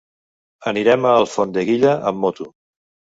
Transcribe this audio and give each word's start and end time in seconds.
Anirem 0.69 1.05
a 1.09 1.11
Alfondeguilla 1.17 1.91
amb 2.13 2.23
moto. 2.25 2.49